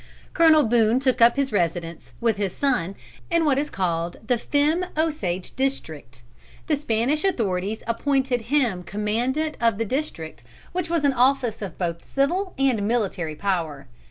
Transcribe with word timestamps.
Colonel 0.33 0.63
Boone 0.63 0.99
took 0.99 1.21
up 1.21 1.35
his 1.35 1.51
residence, 1.51 2.11
with 2.19 2.37
his 2.37 2.55
son, 2.55 2.95
in 3.29 3.45
what 3.45 3.59
is 3.59 3.69
called 3.69 4.17
the 4.25 4.39
Femme 4.39 4.83
Osage 4.97 5.55
district. 5.55 6.23
The 6.65 6.75
Spanish 6.75 7.23
authorities 7.23 7.83
appointed 7.85 8.41
him 8.55 8.81
Commandant 8.81 9.57
of 9.61 9.77
the 9.77 9.85
district, 9.85 10.43
which 10.71 10.89
was 10.89 11.05
an 11.05 11.13
office 11.13 11.61
of 11.61 11.77
both 11.77 12.09
civil 12.11 12.55
and 12.57 12.87
military 12.87 13.35
power. 13.35 13.85